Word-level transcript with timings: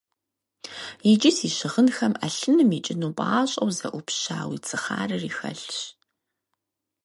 Иджы 1.11 1.31
си 1.37 1.47
щыгъынхэм 1.55 2.13
Ӏэлъыным 2.19 2.69
икӀыну 2.77 3.13
пӀащӀэу 3.17 3.69
зэӀупща 3.77 4.37
уи 4.49 4.57
цыхъарри 4.65 5.29
хэлъщ. 5.37 5.73